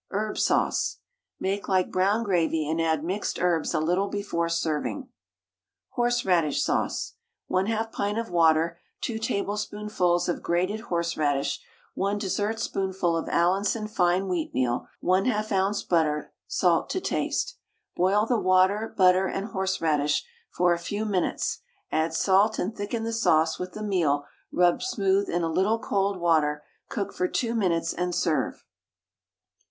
HERB 0.09 0.39
SAUCE. 0.39 0.97
Make 1.39 1.67
like 1.67 1.91
"Brown 1.91 2.23
Gravy," 2.23 2.67
and 2.67 2.81
add 2.81 3.03
mixed 3.03 3.39
herbs 3.39 3.75
a 3.75 3.79
little 3.79 4.07
before 4.07 4.49
serving. 4.49 5.09
HORSERADISH 5.95 6.59
SAUCE. 6.63 7.13
1/2 7.51 7.91
pint 7.91 8.17
of 8.17 8.31
water, 8.31 8.79
2 9.01 9.19
tablespoonfuls 9.19 10.27
of 10.27 10.41
grated 10.41 10.79
horseradish, 10.79 11.59
1 11.93 12.17
dessertspoonful 12.17 13.15
of 13.15 13.29
Allinson 13.29 13.87
fine 13.87 14.23
wheatmeal, 14.23 14.87
1/2 15.03 15.67
oz. 15.69 15.83
butter, 15.83 16.33
salt 16.47 16.89
to 16.89 16.99
taste. 16.99 17.57
Boil 17.95 18.25
the 18.25 18.39
water, 18.39 18.91
butter, 18.97 19.27
and 19.27 19.49
horseradish 19.49 20.25
for 20.49 20.73
a 20.73 20.79
few 20.79 21.05
minutes, 21.05 21.59
add 21.91 22.15
salt, 22.15 22.57
and 22.57 22.75
thicken 22.75 23.03
the 23.03 23.13
sauce 23.13 23.59
with 23.59 23.73
the 23.73 23.83
meal 23.83 24.25
rubbed 24.51 24.81
smooth 24.81 25.29
in 25.29 25.43
a 25.43 25.47
little 25.47 25.77
cold 25.77 26.17
water; 26.19 26.63
cook 26.89 27.13
for 27.13 27.27
two 27.27 27.53
minutes, 27.53 27.93
and 27.93 28.15
serve. 28.15 28.65